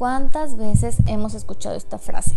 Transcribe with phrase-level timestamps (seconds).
[0.00, 2.34] ¿Cuántas veces hemos escuchado esta frase?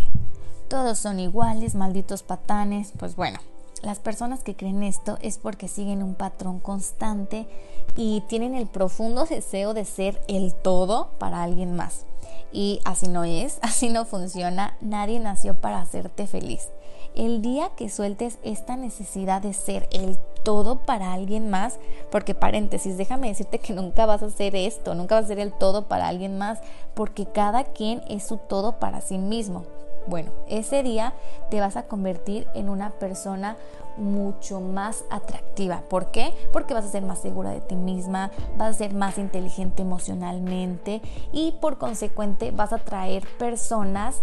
[0.67, 2.91] Todos son iguales, malditos patanes.
[2.99, 3.39] Pues bueno,
[3.81, 7.47] las personas que creen esto es porque siguen un patrón constante
[7.95, 12.05] y tienen el profundo deseo de ser el todo para alguien más.
[12.51, 14.75] Y así no es, así no funciona.
[14.81, 16.67] Nadie nació para hacerte feliz.
[17.15, 21.79] El día que sueltes esta necesidad de ser el todo para alguien más,
[22.11, 25.53] porque paréntesis, déjame decirte que nunca vas a hacer esto, nunca vas a ser el
[25.53, 26.59] todo para alguien más,
[26.93, 29.63] porque cada quien es su todo para sí mismo.
[30.07, 31.13] Bueno, ese día
[31.49, 33.55] te vas a convertir en una persona
[33.97, 35.81] mucho más atractiva.
[35.89, 36.33] ¿Por qué?
[36.51, 41.01] Porque vas a ser más segura de ti misma, vas a ser más inteligente emocionalmente
[41.31, 44.21] y por consecuente vas a atraer personas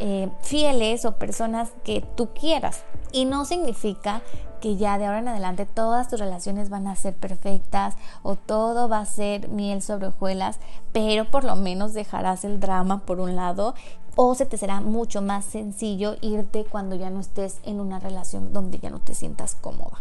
[0.00, 2.84] eh, fieles o personas que tú quieras.
[3.12, 4.22] Y no significa
[4.60, 8.88] que ya de ahora en adelante todas tus relaciones van a ser perfectas o todo
[8.88, 10.60] va a ser miel sobre hojuelas,
[10.92, 13.74] pero por lo menos dejarás el drama por un lado
[14.16, 18.52] o se te será mucho más sencillo irte cuando ya no estés en una relación
[18.52, 19.98] donde ya no te sientas cómoda.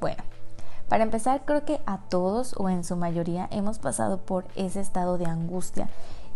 [0.00, 0.22] Bueno,
[0.88, 5.18] para empezar creo que a todos o en su mayoría hemos pasado por ese estado
[5.18, 5.88] de angustia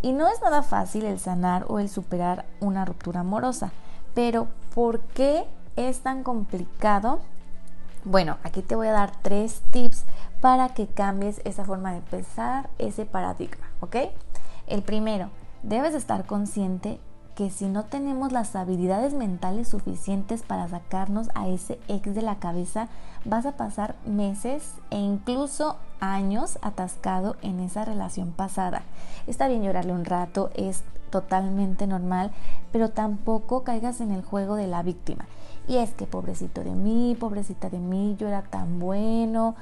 [0.02, 3.72] y no es nada fácil el sanar o el superar una ruptura amorosa,
[4.14, 5.45] pero ¿por qué
[5.77, 7.20] es tan complicado?
[8.05, 10.05] Bueno, aquí te voy a dar tres tips
[10.42, 13.97] para que cambies esa forma de pensar, ese paradigma, ¿ok?
[14.67, 15.30] El primero,
[15.62, 17.00] debes estar consciente
[17.35, 22.37] que si no tenemos las habilidades mentales suficientes para sacarnos a ese ex de la
[22.37, 22.89] cabeza,
[23.25, 28.83] vas a pasar meses e incluso años atascado en esa relación pasada.
[29.27, 32.33] Está bien llorarle un rato, es totalmente normal,
[32.73, 35.27] pero tampoco caigas en el juego de la víctima.
[35.67, 39.55] Y es que pobrecito de mí, pobrecita de mí, yo era tan bueno.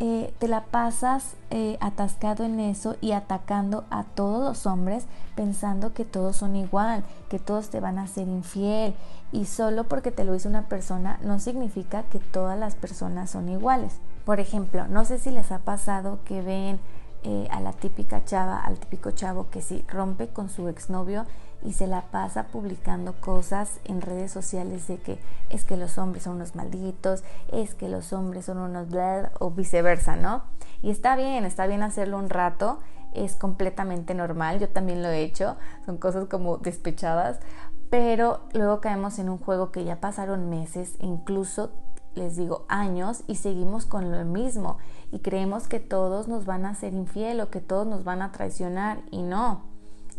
[0.00, 5.92] Eh, te la pasas eh, atascado en eso y atacando a todos los hombres pensando
[5.92, 8.94] que todos son igual, que todos te van a ser infiel.
[9.32, 13.48] Y solo porque te lo hizo una persona no significa que todas las personas son
[13.48, 13.98] iguales.
[14.24, 16.78] Por ejemplo, no sé si les ha pasado que ven
[17.24, 21.26] eh, a la típica chava, al típico chavo que si rompe con su exnovio
[21.62, 25.18] y se la pasa publicando cosas en redes sociales de que
[25.50, 29.50] es que los hombres son unos malditos, es que los hombres son unos bla o
[29.50, 30.42] viceversa, ¿no?
[30.82, 32.78] Y está bien, está bien hacerlo un rato,
[33.12, 37.40] es completamente normal, yo también lo he hecho, son cosas como despechadas,
[37.90, 41.72] pero luego caemos en un juego que ya pasaron meses, incluso
[42.14, 44.78] les digo años y seguimos con lo mismo
[45.12, 48.32] y creemos que todos nos van a ser infiel o que todos nos van a
[48.32, 49.62] traicionar y no.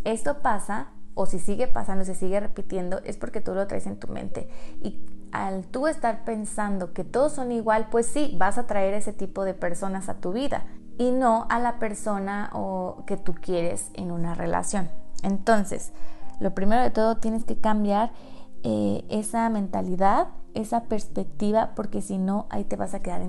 [0.06, 0.88] Esto pasa
[1.20, 4.48] o si sigue pasando, se sigue repitiendo, es porque tú lo traes en tu mente.
[4.82, 5.02] Y
[5.34, 9.44] al tú estar pensando que todos son igual, pues sí, vas a traer ese tipo
[9.44, 10.64] de personas a tu vida
[10.98, 14.90] y no a la persona o que tú quieres en una relación.
[15.22, 15.92] Entonces,
[16.40, 18.14] lo primero de todo tienes que cambiar
[18.64, 23.22] eh, esa mentalidad, esa perspectiva, porque si no, ahí te vas a quedar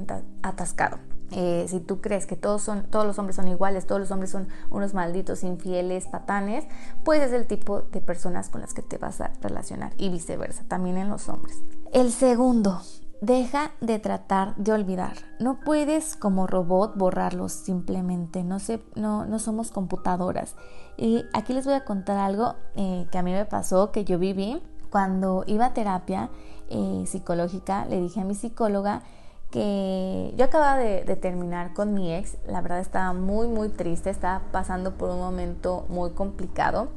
[0.44, 0.98] atascado.
[1.32, 4.30] Eh, si tú crees que todos, son, todos los hombres son iguales, todos los hombres
[4.30, 6.66] son unos malditos, infieles, patanes,
[7.04, 10.64] pues es el tipo de personas con las que te vas a relacionar y viceversa,
[10.68, 11.62] también en los hombres.
[11.92, 12.80] El segundo,
[13.20, 15.14] deja de tratar de olvidar.
[15.38, 20.56] No puedes como robot borrarlos simplemente, no, sé, no, no somos computadoras.
[20.96, 24.18] Y aquí les voy a contar algo eh, que a mí me pasó, que yo
[24.18, 26.30] viví cuando iba a terapia
[26.68, 29.02] eh, psicológica, le dije a mi psicóloga,
[29.50, 34.42] que yo acababa de, terminar con mi ex, la verdad estaba muy muy triste, estaba
[34.52, 36.88] pasando por un momento muy complicado,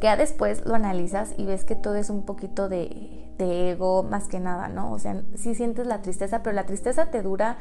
[0.00, 4.28] que ya después lo analizas y ves que todo es un poquito de, ego más
[4.28, 4.92] que nada, ¿no?
[4.92, 7.56] O sea, sí sientes la tristeza, pero la tristeza te dura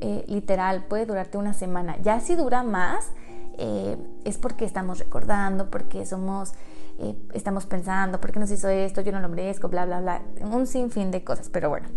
[0.00, 3.10] eh, literal, puede durarte una semana, ya si dura más,
[3.58, 6.52] eh, es porque estamos recordando, porque somos
[6.98, 9.02] eh, estamos pensando, ¿por qué nos hizo esto?
[9.02, 10.22] Yo no lo merezco, bla, bla, bla.
[10.40, 11.88] Un sinfín de cosas, pero bueno,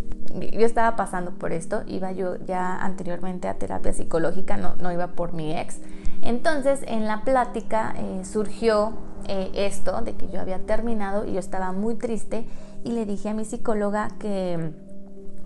[0.51, 5.07] yo estaba pasando por esto, iba yo ya anteriormente a terapia psicológica, no, no iba
[5.07, 5.79] por mi ex.
[6.21, 8.93] Entonces, en la plática eh, surgió
[9.27, 12.45] eh, esto de que yo había terminado y yo estaba muy triste
[12.83, 14.73] y le dije a mi psicóloga que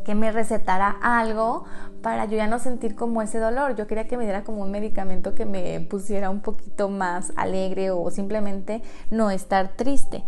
[0.03, 1.65] que me recetara algo
[2.01, 3.75] para yo ya no sentir como ese dolor.
[3.75, 7.91] Yo quería que me diera como un medicamento que me pusiera un poquito más alegre
[7.91, 10.23] o simplemente no estar triste.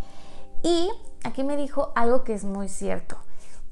[0.63, 0.89] Y
[1.23, 3.17] aquí me dijo algo que es muy cierto.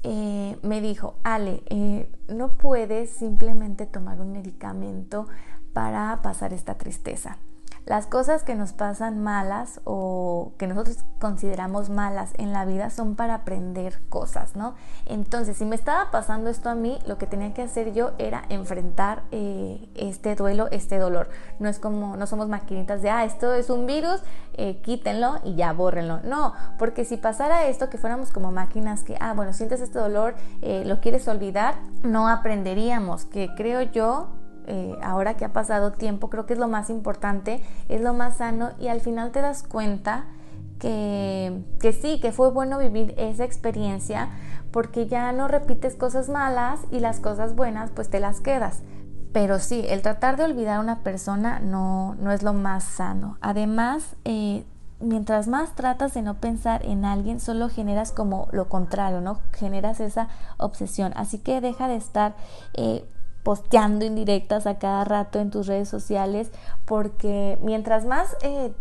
[0.06, 5.26] Eh, me dijo, Ale, eh, no puedes simplemente tomar un medicamento
[5.72, 7.38] para pasar esta tristeza.
[7.86, 13.14] Las cosas que nos pasan malas o que nosotros consideramos malas en la vida son
[13.14, 14.74] para aprender cosas, ¿no?
[15.04, 18.44] Entonces, si me estaba pasando esto a mí, lo que tenía que hacer yo era
[18.48, 21.28] enfrentar eh, este duelo, este dolor.
[21.58, 24.22] No es como, no somos maquinitas de, ah, esto es un virus,
[24.54, 26.20] eh, quítenlo y ya bórrenlo.
[26.24, 30.36] No, porque si pasara esto, que fuéramos como máquinas que, ah, bueno, sientes este dolor,
[30.62, 34.28] eh, lo quieres olvidar, no aprenderíamos, que creo yo
[34.66, 38.38] eh, ahora que ha pasado tiempo, creo que es lo más importante, es lo más
[38.38, 40.26] sano y al final te das cuenta
[40.78, 44.28] que, sí, que fue bueno vivir esa experiencia
[44.70, 48.82] porque ya no repites cosas malas y las cosas buenas pues te las quedas.
[49.32, 53.36] Pero sí, el tratar de olvidar a una persona no, no es lo más sano.
[53.40, 54.64] Además, eh,
[55.00, 59.40] mientras más tratas de no pensar en alguien, solo generas como lo contrario, ¿no?
[59.52, 61.12] Generas esa obsesión.
[61.16, 62.36] Así que deja de estar
[62.74, 63.04] eh,
[63.44, 66.50] posteando indirectas a cada rato en tus redes sociales,
[66.84, 68.72] porque mientras más eh,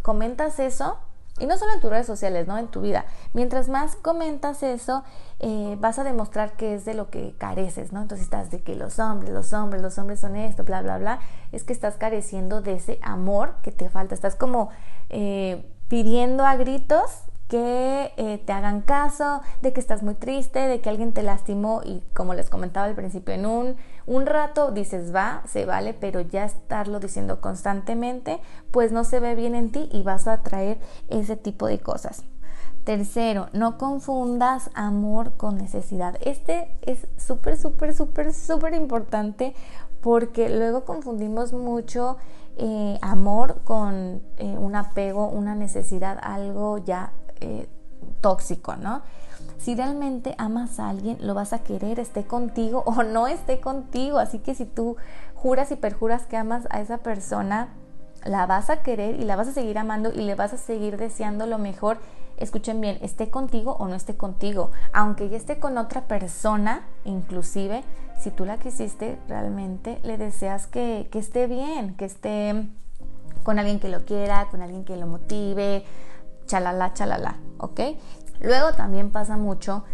[0.00, 0.96] comentas eso,
[1.38, 2.56] y no solo en tus redes sociales, ¿no?
[2.56, 3.04] En tu vida.
[3.32, 5.02] Mientras más comentas eso,
[5.40, 8.02] eh, vas a demostrar que es de lo que careces, ¿no?
[8.02, 11.20] Entonces estás de que los hombres, los hombres, los hombres son esto, bla, bla, bla.
[11.50, 14.14] Es que estás careciendo de ese amor que te falta.
[14.14, 14.68] Estás como
[15.08, 20.80] eh, pidiendo a gritos que eh, te hagan caso, de que estás muy triste, de
[20.80, 23.76] que alguien te lastimó y como les comentaba al principio, en un,
[24.06, 28.40] un rato dices va, se vale, pero ya estarlo diciendo constantemente,
[28.70, 30.78] pues no se ve bien en ti y vas a atraer
[31.10, 32.24] ese tipo de cosas.
[32.84, 36.16] Tercero, no confundas amor con necesidad.
[36.22, 39.54] Este es súper, súper, súper, súper importante
[40.00, 42.16] porque luego confundimos mucho
[42.56, 47.68] eh, amor con eh, un apego, una necesidad, algo ya eh,
[48.20, 49.02] tóxico, ¿no?
[49.58, 54.18] Si realmente amas a alguien, lo vas a querer, esté contigo o no esté contigo.
[54.18, 54.96] Así que si tú
[55.34, 57.68] juras y perjuras que amas a esa persona,
[58.24, 60.96] la vas a querer y la vas a seguir amando y le vas a seguir
[60.96, 61.98] deseando lo mejor.
[62.36, 64.70] Escuchen bien, esté contigo o no esté contigo.
[64.92, 67.84] Aunque ya esté con otra persona, inclusive,
[68.18, 72.68] si tú la quisiste, realmente le deseas que, que esté bien, que esté
[73.42, 75.84] con alguien que lo quiera, con alguien que lo motive,
[76.52, 77.80] chalala, chalala, ¿ok?
[78.40, 79.84] Luego también pasa mucho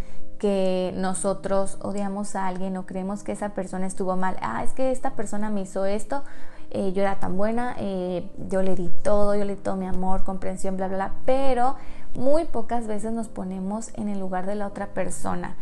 [0.41, 4.37] que nosotros odiamos a alguien o creemos que esa persona estuvo mal.
[4.41, 6.25] Ah, es que esta persona me hizo esto,
[6.71, 9.87] eh, yo era tan buena, eh, yo le di todo, yo le di todo mi
[9.87, 11.13] amor, comprensión, bla, bla, bla.
[11.25, 11.77] Pero
[12.17, 15.57] muy pocas veces nos ponemos en el lugar de la otra persona.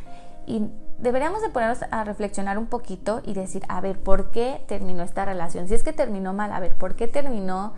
[0.46, 5.02] Y deberíamos de ponernos a reflexionar un poquito y decir, a ver, ¿por qué terminó
[5.02, 5.68] esta relación?
[5.68, 7.74] Si es que terminó mal, a ver, ¿por qué terminó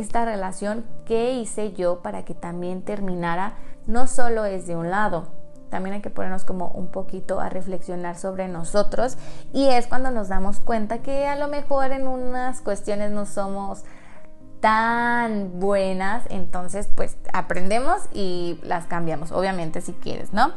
[0.00, 3.54] esta relación, ¿qué hice yo para que también terminara?
[3.86, 5.28] No solo es de un lado,
[5.70, 9.16] también hay que ponernos como un poquito a reflexionar sobre nosotros
[9.52, 13.84] y es cuando nos damos cuenta que a lo mejor en unas cuestiones no somos
[14.60, 20.52] tan buenas, entonces pues aprendemos y las cambiamos, obviamente si quieres, ¿no?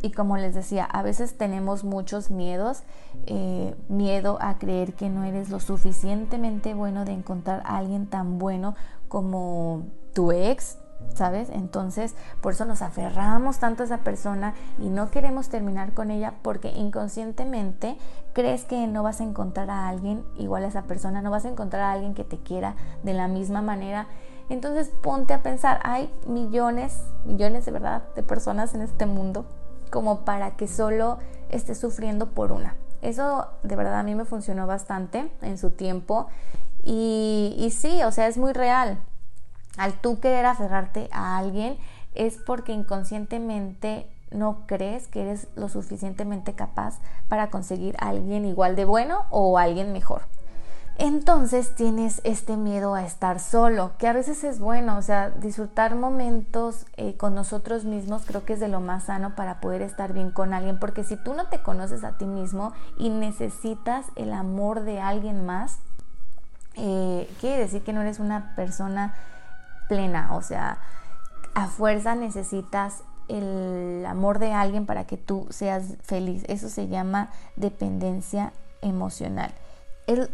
[0.00, 2.82] Y como les decía, a veces tenemos muchos miedos,
[3.26, 8.38] eh, miedo a creer que no eres lo suficientemente bueno de encontrar a alguien tan
[8.38, 8.76] bueno
[9.08, 9.82] como
[10.14, 10.78] tu ex,
[11.14, 11.48] ¿sabes?
[11.50, 16.34] Entonces, por eso nos aferramos tanto a esa persona y no queremos terminar con ella
[16.42, 17.96] porque inconscientemente
[18.34, 21.48] crees que no vas a encontrar a alguien igual a esa persona, no vas a
[21.48, 24.06] encontrar a alguien que te quiera de la misma manera.
[24.48, 29.44] Entonces, ponte a pensar, hay millones, millones de verdad de personas en este mundo
[29.88, 31.18] como para que solo
[31.48, 32.76] esté sufriendo por una.
[33.02, 36.28] Eso de verdad a mí me funcionó bastante en su tiempo
[36.82, 38.98] y, sí, o sea, es muy real.
[39.76, 41.78] Al tú querer aferrarte a alguien
[42.14, 48.76] es porque inconscientemente no crees que eres lo suficientemente capaz para conseguir a alguien igual
[48.76, 50.22] de bueno o alguien mejor
[50.98, 55.94] entonces tienes este miedo a estar solo, que a veces es bueno, o sea, disfrutar
[55.94, 60.12] momentos eh, con nosotros mismos creo que es de lo más sano para poder estar
[60.12, 64.32] bien con alguien, porque si tú no te conoces a ti mismo y necesitas el
[64.32, 65.78] amor de alguien más,
[66.74, 69.14] eh, quiere decir que no eres una persona
[69.88, 70.78] plena, o sea,
[71.54, 76.44] a fuerza necesitas el amor de alguien para que tú seas feliz.
[76.48, 79.52] Eso se llama dependencia emocional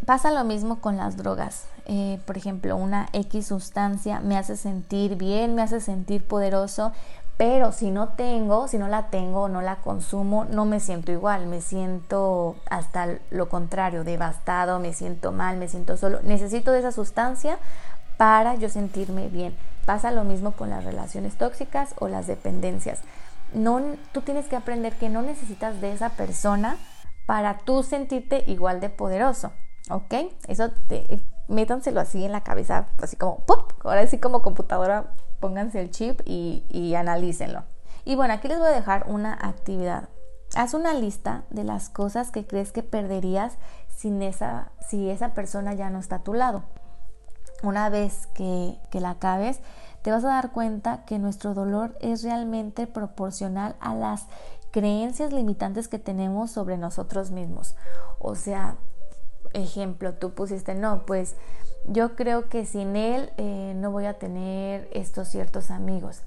[0.06, 1.66] pasa lo mismo con las drogas.
[1.86, 6.92] Eh, por ejemplo, una X sustancia me hace sentir bien, me hace sentir poderoso,
[7.36, 11.46] pero si no tengo, si no la tengo no la consumo, no me siento igual,
[11.46, 16.20] me siento hasta lo contrario, devastado, me siento mal, me siento solo.
[16.22, 17.58] Necesito de esa sustancia
[18.16, 19.56] para yo sentirme bien.
[19.84, 23.00] Pasa lo mismo con las relaciones tóxicas o las dependencias.
[23.52, 23.80] No,
[24.12, 26.76] tú tienes que aprender que no necesitas de esa persona
[27.26, 29.52] para tú sentirte igual de poderoso.
[29.90, 30.14] ¿Ok?
[30.48, 30.70] Eso
[31.48, 33.72] métanselo así en la cabeza, así como ¡pop!
[33.84, 37.64] Ahora así como computadora, pónganse el chip y, y analícenlo.
[38.04, 40.08] Y bueno, aquí les voy a dejar una actividad.
[40.54, 43.58] Haz una lista de las cosas que crees que perderías
[43.94, 46.64] sin esa, si esa persona ya no está a tu lado.
[47.62, 49.60] Una vez que, que la acabes,
[50.02, 54.26] te vas a dar cuenta que nuestro dolor es realmente proporcional a las
[54.70, 57.74] creencias limitantes que tenemos sobre nosotros mismos.
[58.18, 58.76] O sea,
[59.54, 61.34] ejemplo, tú pusiste, no, pues
[61.86, 66.22] yo creo que sin él eh, no voy a tener estos ciertos amigos.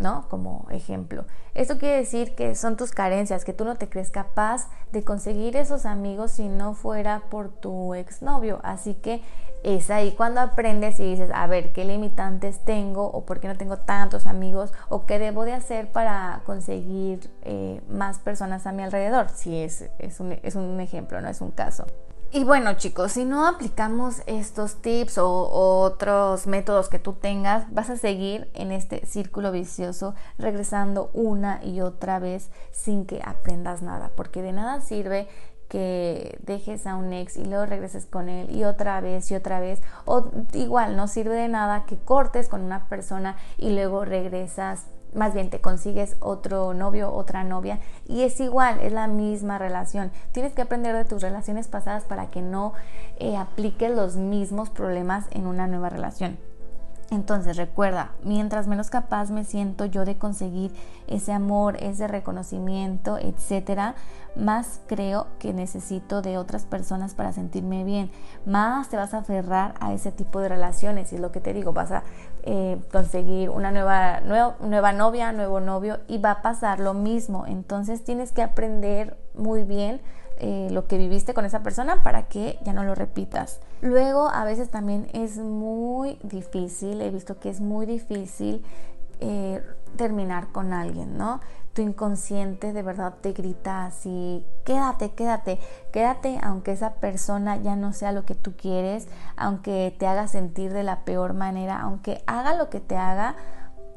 [0.00, 0.26] ¿no?
[0.28, 1.24] Como ejemplo.
[1.54, 5.56] Esto quiere decir que son tus carencias, que tú no te crees capaz de conseguir
[5.56, 8.60] esos amigos si no fuera por tu exnovio.
[8.62, 9.22] Así que
[9.62, 13.06] es ahí cuando aprendes y dices, a ver, ¿qué limitantes tengo?
[13.06, 14.72] ¿O por qué no tengo tantos amigos?
[14.88, 19.28] ¿O qué debo de hacer para conseguir eh, más personas a mi alrededor?
[19.28, 21.86] Si es, es, un, es un ejemplo, no es un caso.
[22.32, 27.90] Y bueno chicos, si no aplicamos estos tips o, otros métodos que tú tengas, vas
[27.90, 34.12] a seguir en este círculo vicioso regresando una y otra vez sin que aprendas nada,
[34.14, 35.26] porque de nada sirve
[35.68, 39.58] que dejes a un ex y luego regreses con él y otra vez y otra
[39.58, 39.82] vez.
[40.04, 45.34] O igual, no sirve de nada que cortes con una persona y luego regresas más
[45.34, 50.10] bien te consigues otro novio, otra novia y es igual, es la misma relación.
[50.32, 52.72] Tienes que aprender de tus relaciones pasadas para que no
[53.18, 56.38] eh, apliques los mismos problemas en una nueva relación.
[57.10, 60.72] Entonces recuerda, mientras menos capaz me siento yo de conseguir
[61.08, 63.96] ese amor, ese reconocimiento, etcétera,
[64.36, 68.12] más creo que necesito de otras personas para sentirme bien.
[68.46, 71.52] Más te vas a aferrar a ese tipo de relaciones y es lo que te
[71.52, 72.04] digo, vas a
[72.44, 77.44] eh, conseguir una nueva, nueva, nueva novia, nuevo novio y va a pasar lo mismo.
[77.44, 80.00] Entonces tienes que aprender muy bien
[80.42, 83.60] eh, lo que viviste con esa persona para que ya no lo repitas.
[83.82, 88.64] Luego a veces también es muy difícil, he visto que es muy difícil
[89.20, 89.62] eh,
[89.96, 91.40] terminar con alguien, ¿no?
[91.74, 95.58] Tu inconsciente de verdad te grita así, quédate, quédate,
[95.92, 100.72] quédate aunque esa persona ya no sea lo que tú quieres, aunque te haga sentir
[100.72, 103.34] de la peor manera, aunque haga lo que te haga,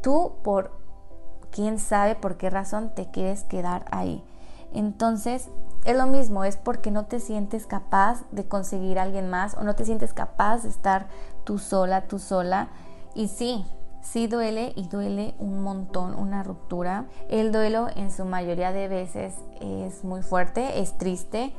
[0.01, 0.71] tú por
[1.51, 4.25] quién sabe por qué razón te quieres quedar ahí.
[4.73, 5.47] Entonces,
[5.85, 9.63] es lo mismo, es porque no te sientes capaz de conseguir a alguien más o
[9.63, 11.07] no te sientes capaz de estar
[11.43, 12.69] tú sola, tú sola.
[13.15, 13.65] Y sí,
[14.01, 17.05] sí duele y duele un montón una ruptura.
[17.29, 21.53] El duelo en su mayoría de veces es muy fuerte, es triste,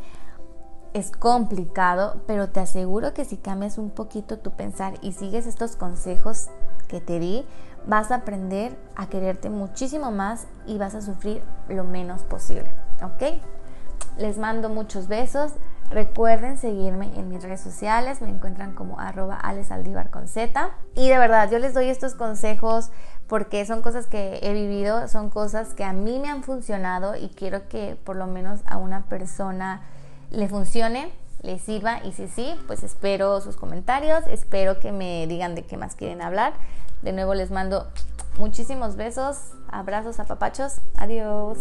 [0.95, 5.77] es complicado, pero te aseguro que si cambias un poquito tu pensar y sigues estos
[5.77, 6.49] consejos
[6.89, 7.45] que te di,
[7.87, 12.73] vas a aprender a quererte muchísimo más y vas a sufrir lo menos posible.
[13.03, 13.43] ¿Ok?
[14.17, 15.53] Les mando muchos besos.
[15.91, 19.41] Recuerden seguirme en mis redes sociales, me encuentran como arroba
[20.11, 20.71] con Z.
[20.95, 22.91] Y de verdad, yo les doy estos consejos
[23.29, 27.29] porque son cosas que he vivido, son cosas que a mí me han funcionado y
[27.29, 29.83] quiero que por lo menos a una persona
[30.31, 35.55] le funcione, le sirva y si sí, pues espero sus comentarios, espero que me digan
[35.55, 36.55] de qué más quieren hablar.
[37.03, 37.89] De nuevo les mando
[38.39, 41.59] muchísimos besos, abrazos a papachos, adiós.